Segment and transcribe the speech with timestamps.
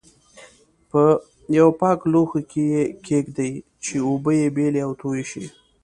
[0.89, 1.03] په
[1.57, 3.51] یوه پاک لوښي کې یې کېږدئ
[3.83, 5.45] چې اوبه یې بېلې او توی شي.